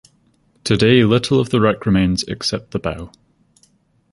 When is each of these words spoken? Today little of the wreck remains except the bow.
Today 0.63 1.03
little 1.03 1.39
of 1.39 1.51
the 1.51 1.61
wreck 1.61 1.85
remains 1.85 2.23
except 2.23 2.71
the 2.71 2.79
bow. 2.79 3.11